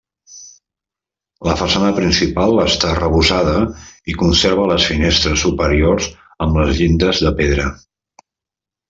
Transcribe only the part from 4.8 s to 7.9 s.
finestres superiors amb les llindes de pedra.